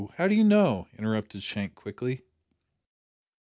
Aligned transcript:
How 0.15 0.27
do 0.27 0.33
you 0.33 0.43
know?" 0.43 0.87
interrupted 0.97 1.43
Shank 1.43 1.75
quickly. 1.75 2.23